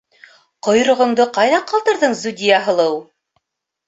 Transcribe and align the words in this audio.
-Ҡойроғоңдо 0.67 1.27
ҡайҙа 1.35 1.59
ҡалдырҙың, 1.71 2.15
Зүдиә 2.21 2.57
һылыу? 2.69 2.97